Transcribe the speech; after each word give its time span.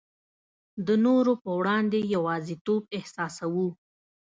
د 0.87 0.89
نورو 1.05 1.33
په 1.43 1.49
وړاندي 1.59 2.01
یوازیتوب 2.15 2.81
احساسوو. 2.97 3.67